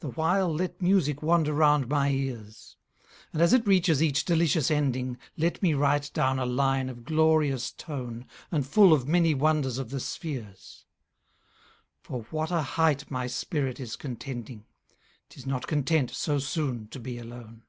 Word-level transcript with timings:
The 0.00 0.08
while 0.10 0.52
let 0.52 0.82
music 0.82 1.22
wander 1.22 1.52
round 1.52 1.88
my 1.88 2.10
ears. 2.10 2.76
And 3.32 3.40
as 3.40 3.52
it 3.52 3.64
reaches 3.64 4.02
each 4.02 4.24
delicious 4.24 4.72
ending, 4.72 5.18
Let 5.36 5.62
me 5.62 5.72
write 5.72 6.10
down 6.12 6.40
a 6.40 6.44
line 6.46 6.88
of 6.88 7.04
glorious 7.04 7.70
tone, 7.70 8.26
And 8.50 8.66
full 8.66 8.92
of 8.92 9.06
many 9.06 9.34
wonders 9.34 9.78
of 9.78 9.90
the 9.90 10.00
spheres: 10.00 10.84
For 12.00 12.22
what 12.32 12.50
a 12.50 12.62
height 12.62 13.08
my 13.08 13.28
spirit 13.28 13.78
is 13.78 13.94
contending! 13.94 14.66
'Tis 15.28 15.46
not 15.46 15.68
content 15.68 16.10
so 16.10 16.40
soon 16.40 16.88
to 16.88 16.98
be 16.98 17.16
alone. 17.18 17.62